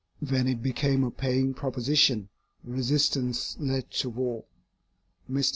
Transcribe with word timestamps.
When 0.27 0.47
it 0.47 0.63
became 0.63 1.03
a 1.03 1.11
paying 1.11 1.53
proposition, 1.53 2.29
resistance 2.63 3.55
led 3.59 3.91
to 3.91 4.09
war. 4.09 4.45
Mr. 5.29 5.49